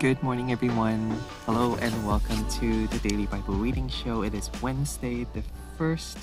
Good 0.00 0.22
morning, 0.22 0.50
everyone. 0.50 1.10
Hello, 1.44 1.76
and 1.76 2.06
welcome 2.06 2.48
to 2.52 2.86
the 2.86 3.06
Daily 3.06 3.26
Bible 3.26 3.52
Reading 3.52 3.86
Show. 3.90 4.22
It 4.22 4.32
is 4.32 4.50
Wednesday, 4.62 5.26
the 5.34 5.42
1st 5.78 6.16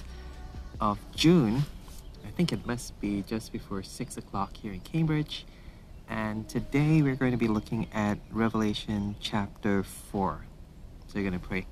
of 0.82 0.98
June. 1.16 1.64
I 2.25 2.32
think 2.32 2.51
it 2.51 2.66
must 2.66 3.00
be 3.00 3.21
just 3.21 3.51
before 3.51 3.83
6 3.83 4.17
o'clock 4.17 4.58
here 4.58 4.74
in 4.74 4.79
Cambridge. 4.79 5.45
And 6.09 6.50
today 6.50 7.03
we're 7.03 7.13
going 7.13 7.33
to 7.33 7.37
be 7.37 7.48
looking 7.48 7.87
at 7.93 8.18
Revelation 8.32 9.16
chapter 9.20 9.84
4. 9.84 10.39
So 11.05 11.20
you're 11.20 11.30
going 11.30 11.39
to 11.39 11.48
pray. 11.48 11.68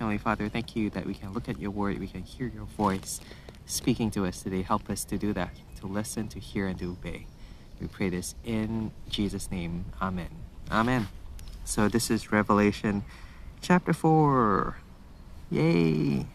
Heavenly 0.00 0.18
Father, 0.18 0.48
thank 0.48 0.74
you 0.74 0.90
that 0.90 1.06
we 1.06 1.14
can 1.14 1.32
look 1.32 1.48
at 1.48 1.60
your 1.60 1.70
word, 1.70 2.00
we 2.00 2.08
can 2.08 2.24
hear 2.24 2.48
your 2.48 2.64
voice 2.64 3.20
speaking 3.64 4.10
to 4.10 4.26
us 4.26 4.42
today. 4.42 4.62
Help 4.62 4.90
us 4.90 5.04
to 5.04 5.16
do 5.18 5.32
that, 5.34 5.54
to 5.78 5.86
listen, 5.86 6.26
to 6.26 6.40
hear, 6.40 6.66
and 6.66 6.76
to 6.80 6.90
obey. 6.90 7.28
We 7.80 7.86
pray 7.86 8.08
this 8.08 8.34
in 8.44 8.90
Jesus' 9.08 9.52
name. 9.52 9.84
Amen. 10.02 10.45
Amen. 10.70 11.06
So 11.64 11.88
this 11.88 12.10
is 12.10 12.32
Revelation 12.32 13.04
chapter 13.60 13.92
4. 13.92 14.76
Yay! 15.48 16.26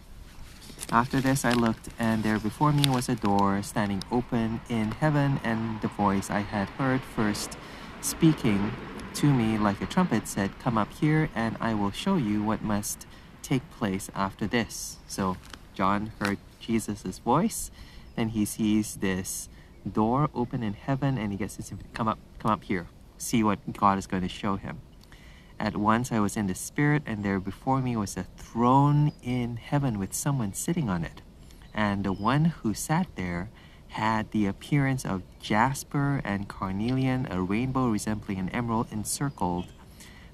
After 0.89 1.19
this 1.19 1.43
I 1.43 1.51
looked, 1.51 1.89
and 1.99 2.23
there 2.23 2.39
before 2.39 2.71
me 2.71 2.89
was 2.89 3.09
a 3.09 3.15
door 3.15 3.61
standing 3.61 4.01
open 4.09 4.61
in 4.69 4.91
heaven, 4.91 5.41
and 5.43 5.81
the 5.81 5.89
voice 5.89 6.29
I 6.29 6.39
had 6.39 6.69
heard 6.69 7.01
first 7.01 7.57
speaking 7.99 8.71
to 9.15 9.33
me 9.33 9.57
like 9.57 9.81
a 9.81 9.85
trumpet 9.85 10.29
said, 10.29 10.57
Come 10.59 10.77
up 10.77 10.93
here, 10.93 11.29
and 11.35 11.57
I 11.59 11.73
will 11.73 11.91
show 11.91 12.15
you 12.15 12.41
what 12.41 12.61
must 12.61 13.05
take 13.41 13.69
place 13.71 14.09
after 14.15 14.47
this. 14.47 14.97
So 15.07 15.35
John 15.73 16.13
heard 16.21 16.37
Jesus' 16.61 17.19
voice, 17.19 17.69
and 18.15 18.31
he 18.31 18.45
sees 18.45 18.95
this 18.95 19.49
door 19.91 20.29
open 20.33 20.63
in 20.63 20.73
heaven 20.73 21.17
and 21.17 21.31
he 21.31 21.37
gets 21.37 21.57
to 21.57 21.75
come 21.93 22.07
up 22.07 22.19
come 22.37 22.51
up 22.51 22.63
here 22.63 22.85
see 23.21 23.43
what 23.43 23.59
god 23.73 23.97
is 23.97 24.07
going 24.07 24.23
to 24.23 24.29
show 24.29 24.55
him. 24.55 24.79
At 25.59 25.77
once 25.77 26.11
i 26.11 26.19
was 26.19 26.35
in 26.35 26.47
the 26.47 26.55
spirit 26.55 27.03
and 27.05 27.23
there 27.23 27.39
before 27.39 27.81
me 27.81 27.95
was 27.95 28.17
a 28.17 28.23
throne 28.23 29.11
in 29.21 29.57
heaven 29.57 29.99
with 29.99 30.13
someone 30.13 30.53
sitting 30.53 30.89
on 30.89 31.03
it. 31.03 31.21
And 31.73 32.03
the 32.03 32.13
one 32.13 32.45
who 32.45 32.73
sat 32.73 33.07
there 33.15 33.49
had 33.89 34.31
the 34.31 34.45
appearance 34.45 35.05
of 35.05 35.21
jasper 35.39 36.21
and 36.23 36.47
carnelian 36.47 37.27
a 37.29 37.41
rainbow 37.41 37.87
resembling 37.89 38.39
an 38.39 38.49
emerald 38.49 38.87
encircled 38.91 39.67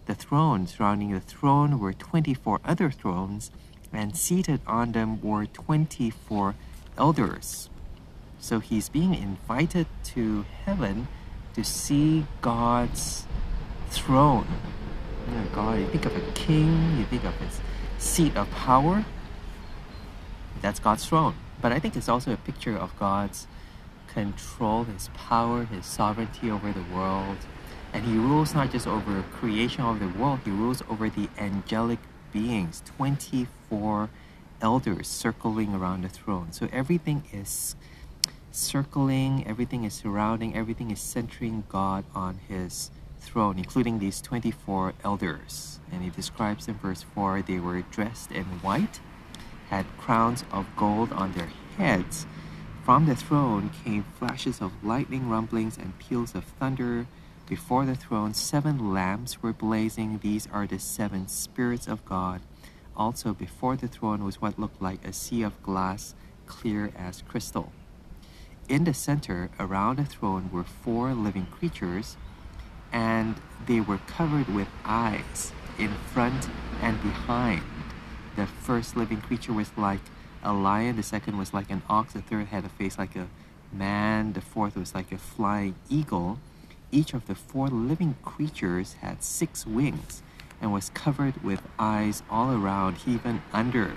the 0.05 0.15
throne. 0.15 0.67
Surrounding 0.67 1.11
the 1.11 1.19
throne 1.19 1.79
were 1.79 1.93
24 1.93 2.61
other 2.63 2.89
thrones 2.89 3.51
and 3.91 4.15
seated 4.15 4.61
on 4.67 4.91
them 4.91 5.21
were 5.21 5.45
24 5.45 6.55
elders. 6.97 7.69
So 8.39 8.59
he's 8.59 8.89
being 8.89 9.13
invited 9.13 9.87
to 10.05 10.45
heaven 10.65 11.07
to 11.57 11.63
see 11.63 12.23
God's 12.41 13.25
throne. 13.89 14.45
God, 15.53 15.79
you 15.79 15.87
think 15.87 16.05
of 16.05 16.15
a 16.15 16.31
king, 16.33 16.99
you 16.99 17.05
think 17.05 17.23
of 17.23 17.33
his 17.37 17.59
seat 17.97 18.37
of 18.37 18.49
power. 18.51 19.03
That's 20.61 20.79
God's 20.79 21.07
throne. 21.07 21.33
But 21.59 21.71
I 21.71 21.79
think 21.79 21.95
it's 21.95 22.07
also 22.07 22.31
a 22.31 22.37
picture 22.37 22.77
of 22.77 22.97
God's 22.99 23.47
control, 24.07 24.83
his 24.83 25.09
power, 25.15 25.63
his 25.65 25.87
sovereignty 25.87 26.51
over 26.51 26.71
the 26.71 26.85
world. 26.93 27.37
And 27.91 28.05
he 28.05 28.17
rules 28.17 28.53
not 28.53 28.71
just 28.71 28.85
over 28.85 29.23
creation 29.33 29.81
of 29.81 29.99
the 29.99 30.09
world, 30.09 30.41
he 30.45 30.51
rules 30.51 30.83
over 30.87 31.09
the 31.09 31.27
angelic 31.39 31.99
beings, 32.31 32.83
24 32.97 34.09
elders 34.61 35.07
circling 35.07 35.73
around 35.73 36.03
the 36.03 36.09
throne. 36.09 36.51
So 36.51 36.69
everything 36.71 37.23
is 37.33 37.75
circling, 38.57 39.45
everything 39.47 39.83
is 39.83 39.93
surrounding, 39.93 40.55
everything 40.55 40.91
is 40.91 40.99
centering 40.99 41.63
God 41.69 42.03
on 42.15 42.39
his 42.47 42.91
throne, 43.19 43.57
including 43.57 43.99
these 43.99 44.21
24 44.21 44.93
elders. 45.03 45.79
And 45.91 46.03
he 46.03 46.09
describes 46.09 46.67
in 46.67 46.75
verse 46.75 47.03
4 47.13 47.43
they 47.43 47.59
were 47.59 47.81
dressed 47.81 48.31
in 48.31 48.45
white, 48.61 48.99
had 49.69 49.85
crowns 49.97 50.43
of 50.51 50.65
gold 50.75 51.11
on 51.11 51.33
their 51.33 51.51
heads. 51.77 52.25
From 52.83 53.05
the 53.05 53.15
throne 53.15 53.69
came 53.83 54.05
flashes 54.17 54.61
of 54.61 54.83
lightning, 54.83 55.29
rumblings, 55.29 55.77
and 55.77 55.97
peals 55.99 56.33
of 56.33 56.45
thunder. 56.45 57.05
Before 57.47 57.85
the 57.85 57.95
throne, 57.95 58.33
seven 58.33 58.93
lamps 58.93 59.43
were 59.43 59.53
blazing. 59.53 60.19
These 60.23 60.47
are 60.51 60.65
the 60.65 60.79
seven 60.79 61.27
spirits 61.27 61.87
of 61.87 62.05
God. 62.05 62.41
Also, 62.95 63.33
before 63.33 63.75
the 63.75 63.87
throne 63.87 64.23
was 64.23 64.41
what 64.41 64.57
looked 64.57 64.81
like 64.81 65.05
a 65.05 65.13
sea 65.13 65.43
of 65.43 65.61
glass, 65.61 66.15
clear 66.47 66.91
as 66.97 67.21
crystal. 67.21 67.71
In 68.69 68.83
the 68.83 68.93
center, 68.93 69.49
around 69.61 69.95
the 69.95 70.03
throne, 70.03 70.49
were 70.51 70.65
four 70.65 71.13
living 71.13 71.45
creatures, 71.45 72.17
and 72.91 73.35
they 73.65 73.79
were 73.79 73.99
covered 73.99 74.53
with 74.53 74.67
eyes 74.83 75.53
in 75.79 75.93
front 76.11 76.49
and 76.81 77.01
behind. 77.01 77.63
The 78.35 78.45
first 78.45 78.97
living 78.97 79.21
creature 79.21 79.53
was 79.53 79.71
like 79.77 80.01
a 80.43 80.51
lion, 80.51 80.97
the 80.97 81.03
second 81.03 81.37
was 81.37 81.53
like 81.53 81.69
an 81.69 81.81
ox, 81.89 82.11
the 82.11 82.21
third 82.21 82.47
had 82.47 82.65
a 82.65 82.69
face 82.69 82.97
like 82.97 83.15
a 83.15 83.27
man, 83.71 84.33
the 84.33 84.41
fourth 84.41 84.75
was 84.75 84.93
like 84.93 85.13
a 85.13 85.17
flying 85.17 85.75
eagle. 85.89 86.37
Each 86.91 87.13
of 87.13 87.25
the 87.27 87.35
four 87.35 87.69
living 87.69 88.17
creatures 88.21 88.95
had 89.01 89.23
six 89.23 89.65
wings 89.65 90.21
and 90.61 90.73
was 90.73 90.89
covered 90.89 91.41
with 91.41 91.61
eyes 91.79 92.21
all 92.29 92.51
around, 92.53 92.97
even 93.07 93.41
under 93.53 93.93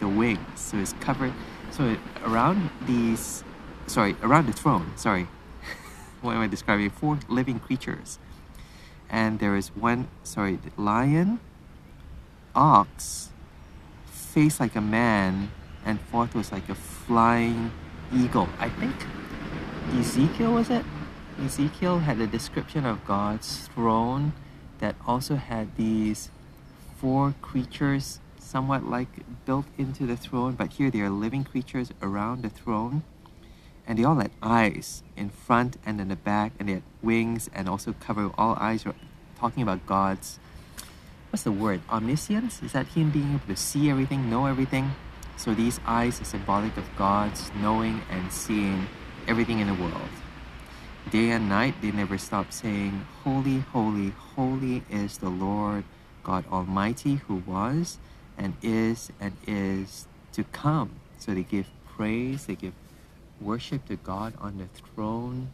the 0.00 0.08
wings. 0.08 0.40
So 0.56 0.78
it's 0.78 0.94
covered. 0.94 1.32
So 1.70 1.96
around 2.24 2.70
these 2.84 3.44
sorry, 3.88 4.16
around 4.22 4.46
the 4.46 4.52
throne, 4.52 4.92
sorry. 4.96 5.26
what 6.20 6.34
am 6.34 6.40
I 6.40 6.46
describing? 6.46 6.90
Four 6.90 7.18
living 7.28 7.58
creatures. 7.58 8.18
And 9.10 9.38
there 9.38 9.56
is 9.56 9.68
one, 9.68 10.08
sorry, 10.22 10.58
lion, 10.76 11.40
ox, 12.54 13.30
face 14.06 14.60
like 14.60 14.76
a 14.76 14.80
man, 14.80 15.50
and 15.84 16.00
fourth 16.00 16.34
was 16.34 16.52
like 16.52 16.68
a 16.68 16.74
flying 16.74 17.70
eagle. 18.14 18.48
I 18.58 18.68
think 18.68 18.94
Ezekiel 19.98 20.52
was 20.52 20.68
it? 20.68 20.84
Ezekiel 21.42 22.00
had 22.00 22.20
a 22.20 22.26
description 22.26 22.84
of 22.84 23.04
God's 23.06 23.68
throne 23.68 24.32
that 24.80 24.96
also 25.06 25.36
had 25.36 25.76
these 25.76 26.30
four 26.96 27.34
creatures 27.40 28.20
somewhat 28.38 28.84
like 28.84 29.08
built 29.46 29.66
into 29.78 30.06
the 30.06 30.16
throne, 30.16 30.54
but 30.54 30.72
here 30.72 30.90
they 30.90 31.00
are 31.00 31.10
living 31.10 31.44
creatures 31.44 31.92
around 32.02 32.42
the 32.42 32.48
throne 32.50 33.02
and 33.88 33.98
they 33.98 34.04
all 34.04 34.16
had 34.16 34.30
eyes 34.42 35.02
in 35.16 35.30
front 35.30 35.78
and 35.84 35.98
in 35.98 36.08
the 36.08 36.16
back 36.16 36.52
and 36.60 36.68
they 36.68 36.74
had 36.74 36.82
wings 37.02 37.48
and 37.54 37.68
also 37.68 37.94
cover 37.98 38.30
all 38.36 38.54
eyes. 38.60 38.84
Talking 39.38 39.62
about 39.62 39.86
god's. 39.86 40.38
What's 41.30 41.42
the 41.42 41.52
word? 41.52 41.80
Omniscience? 41.88 42.62
Is 42.62 42.72
that 42.72 42.88
him 42.88 43.10
being 43.10 43.34
able 43.34 43.46
to 43.46 43.56
see 43.56 43.88
everything 43.88 44.28
know 44.28 44.44
everything? 44.44 44.92
So 45.38 45.54
these 45.54 45.80
eyes 45.86 46.20
are 46.20 46.24
symbolic 46.24 46.76
of 46.76 46.84
god's 46.96 47.50
knowing 47.62 48.02
and 48.10 48.30
seeing 48.30 48.86
everything 49.26 49.60
in 49.60 49.68
the 49.68 49.74
world. 49.74 50.10
Day 51.10 51.30
and 51.30 51.48
night 51.48 51.80
they 51.80 51.90
never 51.90 52.18
stop 52.18 52.52
saying 52.52 53.06
holy 53.24 53.60
holy 53.60 54.10
holy 54.10 54.82
is 54.90 55.18
the 55.18 55.30
lord 55.30 55.84
god 56.22 56.44
almighty 56.52 57.14
who 57.26 57.36
was 57.46 57.98
and 58.36 58.54
is 58.60 59.10
and 59.18 59.32
is 59.46 60.06
to 60.32 60.44
come. 60.44 60.90
So 61.18 61.32
they 61.32 61.44
give 61.44 61.68
praise 61.86 62.46
they 62.46 62.56
give 62.56 62.74
worship 63.40 63.86
to 63.86 63.96
God 63.96 64.34
on 64.40 64.58
the 64.58 64.66
throne. 64.66 65.50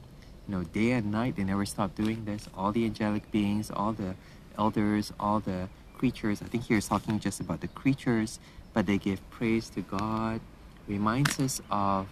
You 0.49 0.57
know, 0.57 0.65
day 0.65 0.93
and 0.93 1.11
night, 1.11 1.37
they 1.37 1.45
never 1.45 1.65
stop 1.65 1.95
doing 1.95 2.25
this. 2.25 2.49
All 2.57 2.73
the 2.73 2.85
angelic 2.85 3.31
beings, 3.31 3.71
all 3.71 3.93
the 3.93 4.15
elders, 4.59 5.13
all 5.19 5.41
the 5.41 5.69
creatures. 5.97 6.43
I 6.43 6.47
think 6.47 6.65
here 6.65 6.79
is 6.79 6.89
talking 6.89 7.19
just 7.19 7.41
about 7.41 7.61
the 7.61 7.69
creatures, 7.69 8.39
but 8.73 8.87
they 8.87 8.99
give 8.99 9.19
praise 9.31 9.69
to 9.71 9.81
God. 9.81 10.41
Reminds 10.87 11.41
us 11.41 11.63
of 11.71 12.09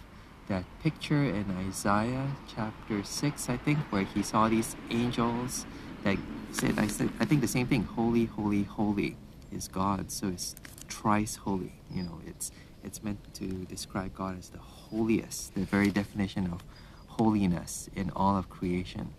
that 0.47 0.63
picture 0.81 1.23
in 1.23 1.45
Isaiah 1.67 2.27
chapter 2.53 3.03
6, 3.03 3.49
I 3.49 3.57
think, 3.57 3.79
where 3.91 4.03
he 4.03 4.23
saw 4.23 4.49
these 4.49 4.75
angels 4.89 5.65
that 6.03 6.17
said, 6.51 6.77
I, 6.77 6.87
said, 6.87 7.09
I 7.19 7.25
think 7.25 7.41
the 7.41 7.47
same 7.47 7.67
thing, 7.67 7.83
holy, 7.83 8.25
holy, 8.25 8.63
holy 8.63 9.15
is 9.51 9.67
God. 9.67 10.11
So 10.11 10.27
it's 10.27 10.55
thrice 10.89 11.35
holy. 11.35 11.73
You 11.93 12.03
know, 12.03 12.19
it's 12.25 12.51
it's 12.83 13.03
meant 13.03 13.33
to 13.35 13.45
describe 13.65 14.13
God 14.13 14.37
as 14.37 14.49
the 14.49 14.59
holiest, 14.59 15.55
the 15.55 15.63
very 15.63 15.89
definition 15.89 16.47
of 16.51 16.63
holiness 17.07 17.89
in 17.95 18.11
all 18.15 18.37
of 18.37 18.49
creation. 18.49 19.13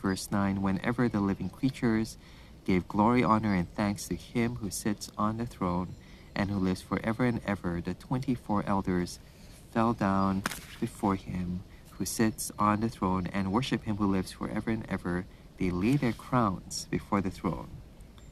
Verse 0.00 0.30
9 0.30 0.62
Whenever 0.62 1.08
the 1.08 1.20
living 1.20 1.48
creatures 1.48 2.16
gave 2.64 2.88
glory, 2.88 3.22
honor, 3.22 3.54
and 3.54 3.72
thanks 3.74 4.08
to 4.08 4.14
him 4.14 4.56
who 4.56 4.70
sits 4.70 5.10
on 5.18 5.36
the 5.36 5.46
throne 5.46 5.94
and 6.34 6.50
who 6.50 6.58
lives 6.58 6.82
forever 6.82 7.24
and 7.24 7.40
ever, 7.46 7.80
the 7.80 7.94
24 7.94 8.64
elders 8.66 9.18
fell 9.72 9.92
down 9.92 10.42
before 10.80 11.14
him 11.14 11.62
who 11.90 12.04
sits 12.04 12.50
on 12.58 12.80
the 12.80 12.88
throne 12.88 13.28
and 13.32 13.52
worship 13.52 13.84
him 13.84 13.96
who 13.96 14.10
lives 14.10 14.32
forever 14.32 14.70
and 14.70 14.84
ever. 14.88 15.26
They 15.58 15.70
lay 15.70 15.96
their 15.96 16.12
crowns 16.12 16.86
before 16.90 17.20
the 17.20 17.30
throne. 17.30 17.68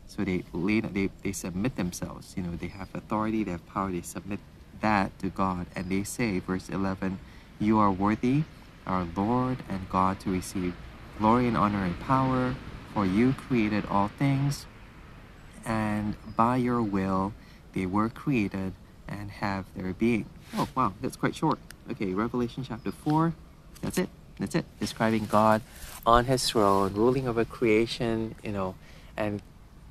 So 0.06 0.24
they 0.24 0.44
lay, 0.52 0.80
they, 0.80 1.10
they 1.22 1.32
submit 1.32 1.76
themselves. 1.76 2.34
You 2.36 2.42
know, 2.42 2.56
they 2.56 2.66
have 2.68 2.94
authority, 2.94 3.44
they 3.44 3.52
have 3.52 3.66
power, 3.66 3.90
they 3.90 4.02
submit 4.02 4.40
that 4.82 5.18
to 5.20 5.28
God. 5.28 5.66
And 5.74 5.88
they 5.88 6.04
say, 6.04 6.38
verse 6.38 6.68
11, 6.68 7.18
You 7.58 7.78
are 7.78 7.90
worthy, 7.90 8.44
our 8.86 9.06
Lord 9.16 9.58
and 9.68 9.88
God, 9.88 10.20
to 10.20 10.30
receive 10.30 10.74
glory 11.18 11.48
and 11.48 11.56
honor 11.56 11.84
and 11.84 11.98
power, 12.00 12.54
For 12.92 13.06
you 13.06 13.32
created 13.32 13.86
all 13.86 14.08
things, 14.08 14.66
and 15.64 16.14
by 16.36 16.56
your 16.56 16.82
will 16.82 17.32
they 17.72 17.86
were 17.86 18.10
created 18.10 18.74
and 19.08 19.30
have 19.30 19.64
their 19.74 19.94
being. 19.94 20.26
Oh, 20.54 20.68
wow, 20.74 20.92
that's 21.00 21.16
quite 21.16 21.34
short. 21.34 21.58
Okay, 21.90 22.12
Revelation 22.12 22.64
chapter 22.68 22.92
4. 22.92 23.32
That's 23.80 23.98
it. 23.98 24.08
That's 24.38 24.54
it. 24.54 24.64
Describing 24.78 25.26
God 25.26 25.62
on 26.04 26.26
his 26.26 26.48
throne, 26.48 26.94
ruling 26.94 27.26
over 27.26 27.44
creation, 27.44 28.34
you 28.42 28.52
know, 28.52 28.74
and 29.16 29.40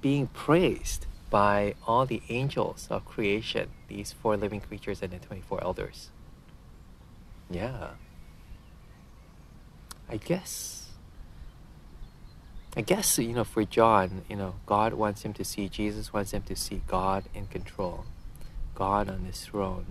being 0.02 0.28
praised 0.28 1.06
by 1.32 1.74
all 1.88 2.06
the 2.06 2.22
angels 2.30 2.88
of 2.92 3.06
creation, 3.06 3.70
these 3.88 4.12
four 4.12 4.38
living 4.38 4.60
creatures 4.60 5.02
and 5.02 5.12
the 5.12 5.18
24 5.18 5.64
elders. 5.64 6.12
Yeah. 7.50 7.92
I 10.10 10.18
guess. 10.18 10.90
I 12.76 12.82
guess, 12.82 13.18
you 13.18 13.34
know, 13.34 13.46
for 13.46 13.64
John, 13.64 14.24
you 14.30 14.36
know, 14.36 14.56
God 14.66 14.94
wants 14.94 15.24
him 15.24 15.34
to 15.34 15.44
see, 15.44 15.68
Jesus 15.70 16.14
wants 16.14 16.32
him 16.32 16.44
to 16.44 16.56
see 16.56 16.82
God 16.86 17.24
in 17.34 17.48
control, 17.48 18.06
God 18.76 19.10
on 19.10 19.26
his 19.26 19.46
throne. 19.46 19.86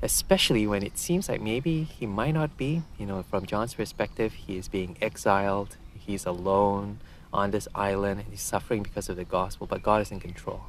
Especially 0.00 0.66
when 0.66 0.82
it 0.82 0.96
seems 0.96 1.28
like 1.28 1.40
maybe 1.40 1.82
he 1.82 2.06
might 2.06 2.34
not 2.34 2.56
be, 2.56 2.82
you 2.98 3.06
know, 3.06 3.22
from 3.22 3.46
John's 3.46 3.74
perspective, 3.74 4.32
he 4.32 4.56
is 4.56 4.68
being 4.68 4.96
exiled, 5.00 5.76
he's 5.96 6.24
alone 6.24 6.98
on 7.34 7.50
this 7.50 7.66
island, 7.74 8.20
and 8.20 8.30
he's 8.30 8.40
suffering 8.40 8.82
because 8.82 9.08
of 9.08 9.16
the 9.16 9.24
gospel, 9.24 9.66
but 9.66 9.82
God 9.82 10.00
is 10.00 10.10
in 10.10 10.20
control. 10.20 10.62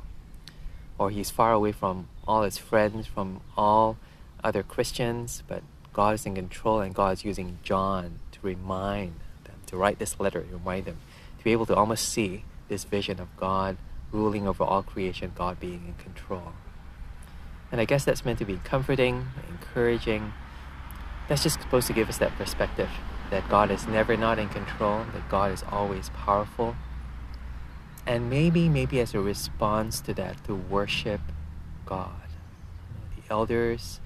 Or 0.98 1.12
he's 1.12 1.30
far 1.30 1.54
away 1.54 1.72
from 1.72 2.08
all 2.28 2.42
his 2.42 2.58
friends, 2.58 3.06
from 3.06 3.42
all 3.56 3.98
other 4.44 4.64
Christians, 4.64 5.44
but 5.48 5.62
God 5.94 6.16
is 6.16 6.26
in 6.26 6.36
control 6.36 6.80
and 6.82 6.94
God 6.94 7.14
is 7.14 7.24
using 7.24 7.60
John 7.64 8.20
to 8.32 8.40
remind 8.42 9.20
them, 9.44 9.56
to 9.68 9.78
write 9.78 10.00
this 10.00 10.20
letter, 10.20 10.42
to 10.42 10.54
remind 10.54 10.86
them, 10.86 10.98
to 11.38 11.44
be 11.44 11.52
able 11.52 11.66
to 11.68 11.76
almost 11.76 12.10
see 12.10 12.44
this 12.68 12.84
vision 12.84 13.20
of 13.20 13.28
God 13.38 13.78
ruling 14.12 14.48
over 14.48 14.64
all 14.64 14.84
creation, 14.84 15.32
God 15.36 15.60
being 15.60 15.84
in 15.88 16.04
control. 16.04 16.54
And 17.72 17.80
I 17.80 17.86
guess 17.86 18.06
that's 18.06 18.26
meant 18.26 18.40
to 18.40 18.46
be 18.46 18.60
comforting, 18.64 19.28
encouraging. 19.50 20.34
That's 21.28 21.44
just 21.44 21.62
supposed 21.62 21.88
to 21.88 21.94
give 21.94 22.10
us 22.10 22.18
that 22.18 22.36
perspective 22.38 22.90
that 23.32 23.48
God 23.50 23.72
is 23.72 23.88
never 23.88 24.16
not 24.16 24.40
in 24.40 24.50
control, 24.50 25.06
that 25.14 25.30
God 25.30 25.52
is 25.52 25.64
always 25.72 26.10
powerful. 26.10 26.76
And 28.06 28.30
maybe, 28.30 28.70
maybe 28.70 29.00
as 29.00 29.14
a 29.14 29.20
response 29.20 30.00
to 30.02 30.14
that, 30.14 30.44
to 30.46 30.56
worship 30.56 31.22
God. 31.86 32.12
The 33.16 33.34
elders 33.34 34.00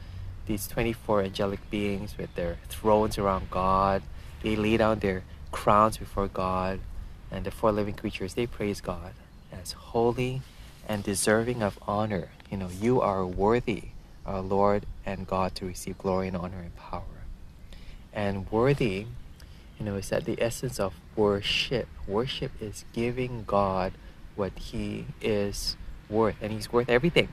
these 0.49 0.67
24 0.67 1.21
angelic 1.21 1.69
beings 1.69 2.17
with 2.17 2.33
their 2.33 2.57
thrones 2.67 3.19
around 3.19 3.51
God. 3.51 4.01
They 4.41 4.55
lay 4.55 4.77
down 4.77 4.97
their 4.97 5.23
crowns 5.51 5.97
before 5.97 6.27
God, 6.27 6.79
and 7.31 7.45
the 7.45 7.51
four 7.51 7.71
living 7.71 7.93
creatures, 7.93 8.33
they 8.33 8.47
praise 8.47 8.81
God 8.81 9.13
as 9.51 9.73
holy 9.73 10.41
and 10.87 11.03
deserving 11.03 11.61
of 11.61 11.77
honor. 11.87 12.29
You 12.49 12.57
know, 12.57 12.69
you 12.81 12.99
are 12.99 13.25
worthy, 13.25 13.89
our 14.25 14.41
Lord 14.41 14.87
and 15.05 15.27
God, 15.27 15.53
to 15.55 15.65
receive 15.65 15.99
glory 15.99 16.29
and 16.29 16.35
honor 16.35 16.61
and 16.61 16.75
power. 16.75 17.18
And 18.19 18.51
worthy, 18.51 19.05
you 19.79 19.85
know, 19.85 19.95
is 19.95 20.09
that 20.09 20.25
the 20.25 20.35
essence 20.41 20.77
of 20.77 20.93
worship. 21.15 21.87
Worship 22.05 22.51
is 22.59 22.83
giving 22.91 23.45
God 23.47 23.93
what 24.35 24.51
He 24.59 25.05
is 25.21 25.77
worth, 26.09 26.35
and 26.41 26.51
He's 26.51 26.69
worth 26.69 26.89
everything. 26.89 27.29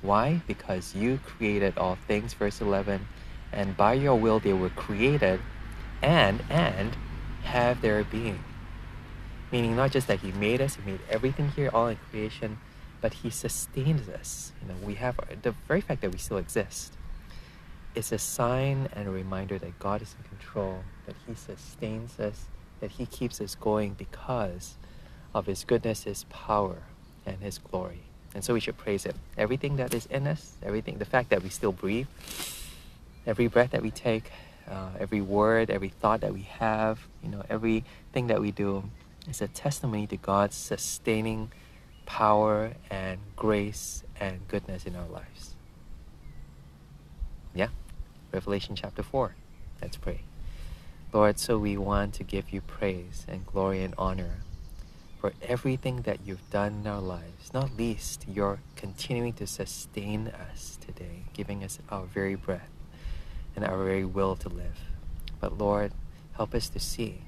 Why? 0.00 0.42
Because 0.46 0.94
you 0.94 1.18
created 1.26 1.76
all 1.76 1.96
things, 1.96 2.34
verse 2.34 2.60
11, 2.60 3.08
and 3.50 3.76
by 3.76 3.94
your 3.94 4.14
will 4.14 4.38
they 4.38 4.52
were 4.52 4.70
created 4.70 5.40
and 6.02 6.44
and 6.48 6.96
have 7.42 7.80
their 7.80 8.04
being. 8.04 8.44
Meaning 9.50 9.74
not 9.74 9.90
just 9.90 10.06
that 10.06 10.20
he 10.20 10.30
made 10.30 10.60
us, 10.60 10.76
he 10.76 10.88
made 10.88 11.00
everything 11.10 11.48
here 11.48 11.68
all 11.74 11.88
in 11.88 11.96
creation, 12.10 12.58
but 13.00 13.12
he 13.12 13.30
sustains 13.30 14.08
us. 14.08 14.52
You 14.62 14.68
know, 14.68 14.86
we 14.86 14.94
have 14.94 15.18
the 15.42 15.50
very 15.66 15.80
fact 15.80 16.00
that 16.02 16.12
we 16.12 16.18
still 16.18 16.36
exist 16.36 16.97
is 17.94 18.12
a 18.12 18.18
sign 18.18 18.88
and 18.92 19.08
a 19.08 19.10
reminder 19.10 19.58
that 19.58 19.78
God 19.78 20.02
is 20.02 20.14
in 20.18 20.28
control, 20.28 20.82
that 21.06 21.14
he 21.26 21.34
sustains 21.34 22.18
us, 22.20 22.46
that 22.80 22.92
he 22.92 23.06
keeps 23.06 23.40
us 23.40 23.54
going 23.54 23.94
because 23.94 24.76
of 25.34 25.46
his 25.46 25.64
goodness, 25.64 26.04
his 26.04 26.24
power, 26.24 26.76
and 27.26 27.38
his 27.38 27.58
glory. 27.58 28.02
And 28.34 28.44
so 28.44 28.54
we 28.54 28.60
should 28.60 28.76
praise 28.76 29.04
Him. 29.04 29.14
Everything 29.36 29.76
that 29.76 29.94
is 29.94 30.06
in 30.06 30.26
us, 30.26 30.52
everything, 30.62 30.98
the 30.98 31.04
fact 31.04 31.30
that 31.30 31.42
we 31.42 31.48
still 31.48 31.72
breathe, 31.72 32.06
every 33.26 33.46
breath 33.46 33.70
that 33.70 33.82
we 33.82 33.90
take, 33.90 34.30
uh, 34.70 34.90
every 34.98 35.20
word, 35.20 35.70
every 35.70 35.88
thought 35.88 36.20
that 36.20 36.32
we 36.32 36.42
have, 36.42 37.00
you 37.22 37.30
know, 37.30 37.42
everything 37.48 38.26
that 38.26 38.40
we 38.40 38.50
do 38.50 38.84
is 39.28 39.40
a 39.40 39.48
testimony 39.48 40.06
to 40.08 40.16
God's 40.16 40.56
sustaining 40.56 41.50
power 42.06 42.72
and 42.90 43.18
grace 43.36 44.02
and 44.20 44.46
goodness 44.48 44.84
in 44.84 44.94
our 44.94 45.08
lives. 45.08 45.56
Yeah, 47.54 47.68
Revelation 48.32 48.76
chapter 48.76 49.02
4. 49.02 49.34
Let's 49.80 49.96
pray. 49.96 50.20
Lord, 51.12 51.38
so 51.38 51.58
we 51.58 51.76
want 51.76 52.14
to 52.14 52.22
give 52.22 52.52
you 52.52 52.60
praise 52.60 53.24
and 53.26 53.46
glory 53.46 53.82
and 53.82 53.94
honor 53.96 54.36
for 55.20 55.32
everything 55.42 56.02
that 56.02 56.20
you've 56.24 56.48
done 56.50 56.80
in 56.82 56.86
our 56.86 57.00
lives, 57.00 57.52
not 57.52 57.76
least 57.76 58.24
you're 58.28 58.60
continuing 58.76 59.32
to 59.34 59.46
sustain 59.46 60.28
us 60.28 60.78
today, 60.80 61.24
giving 61.32 61.64
us 61.64 61.78
our 61.88 62.04
very 62.04 62.34
breath 62.34 62.70
and 63.56 63.64
our 63.64 63.82
very 63.82 64.04
will 64.04 64.36
to 64.36 64.48
live. 64.48 64.78
But 65.40 65.58
Lord, 65.58 65.92
help 66.34 66.54
us 66.54 66.68
to 66.68 66.78
see 66.78 67.22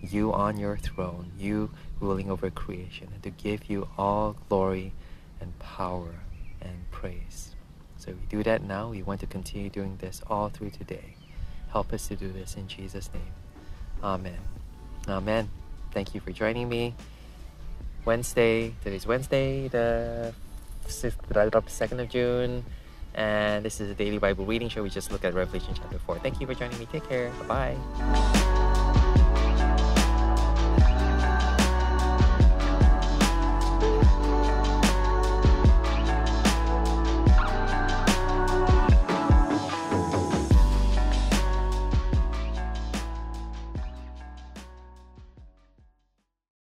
you 0.00 0.32
on 0.32 0.56
your 0.56 0.76
throne, 0.76 1.32
you 1.36 1.70
ruling 2.00 2.30
over 2.30 2.48
creation, 2.48 3.08
and 3.12 3.22
to 3.24 3.30
give 3.30 3.68
you 3.68 3.88
all 3.98 4.36
glory 4.48 4.92
and 5.40 5.58
power 5.58 6.14
and 6.62 6.90
praise. 6.90 7.54
So 7.98 8.12
we 8.12 8.26
do 8.28 8.42
that 8.44 8.62
now. 8.62 8.90
We 8.90 9.02
want 9.02 9.20
to 9.20 9.26
continue 9.26 9.68
doing 9.68 9.98
this 10.00 10.22
all 10.28 10.48
through 10.48 10.70
today. 10.70 11.16
Help 11.70 11.92
us 11.92 12.08
to 12.08 12.16
do 12.16 12.32
this 12.32 12.56
in 12.56 12.68
Jesus' 12.68 13.10
name. 13.12 13.32
Amen. 14.02 14.38
Amen. 15.08 15.50
Thank 15.92 16.14
you 16.14 16.20
for 16.20 16.32
joining 16.32 16.68
me. 16.68 16.94
Wednesday. 18.04 18.72
Today's 18.82 19.06
Wednesday, 19.06 19.68
the 19.68 20.32
2nd 20.86 22.00
of 22.00 22.08
June. 22.08 22.64
And 23.14 23.64
this 23.64 23.80
is 23.80 23.90
a 23.90 23.94
daily 23.94 24.18
Bible 24.18 24.46
reading 24.46 24.68
show. 24.68 24.82
We 24.82 24.90
just 24.90 25.10
look 25.10 25.24
at 25.24 25.34
Revelation 25.34 25.74
chapter 25.74 25.98
4. 25.98 26.20
Thank 26.20 26.40
you 26.40 26.46
for 26.46 26.54
joining 26.54 26.78
me. 26.78 26.86
Take 26.86 27.08
care. 27.08 27.30
Bye 27.46 27.76
bye. 27.76 28.44